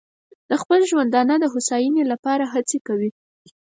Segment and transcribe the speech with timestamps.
[0.49, 3.09] د خپل ژوندانه د هوساینې لپاره هڅې کوي.